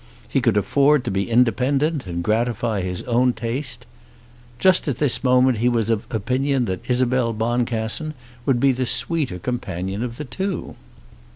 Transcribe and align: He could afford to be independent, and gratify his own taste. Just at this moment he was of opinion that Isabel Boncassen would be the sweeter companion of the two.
He 0.27 0.41
could 0.41 0.57
afford 0.57 1.03
to 1.05 1.11
be 1.11 1.29
independent, 1.29 2.07
and 2.07 2.23
gratify 2.23 2.81
his 2.81 3.03
own 3.03 3.33
taste. 3.33 3.85
Just 4.57 4.87
at 4.87 4.97
this 4.97 5.23
moment 5.23 5.59
he 5.59 5.69
was 5.69 5.91
of 5.91 6.07
opinion 6.09 6.65
that 6.65 6.89
Isabel 6.89 7.33
Boncassen 7.33 8.15
would 8.43 8.59
be 8.59 8.71
the 8.71 8.87
sweeter 8.87 9.37
companion 9.37 10.01
of 10.01 10.17
the 10.17 10.25
two. 10.25 10.75